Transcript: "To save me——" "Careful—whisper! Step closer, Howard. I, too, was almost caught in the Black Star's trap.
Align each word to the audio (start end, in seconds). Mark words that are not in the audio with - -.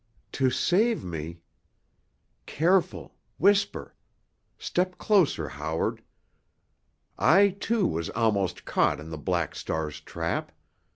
"To 0.31 0.49
save 0.49 1.03
me——" 1.03 1.41
"Careful—whisper! 2.47 3.93
Step 4.57 4.97
closer, 4.97 5.47
Howard. 5.47 6.01
I, 7.19 7.49
too, 7.49 7.85
was 7.85 8.09
almost 8.09 8.65
caught 8.65 8.99
in 8.99 9.11
the 9.11 9.19
Black 9.19 9.53
Star's 9.53 9.99
trap. 10.01 10.53